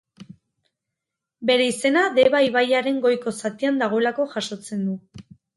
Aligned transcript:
Bere 1.49 1.67
izena 1.73 2.03
Deba 2.17 2.41
ibaiaren 2.47 2.99
goiko 3.07 3.37
zatian 3.45 3.81
dagoelako 3.85 4.29
jasotzen 4.37 4.87
du. 4.91 4.99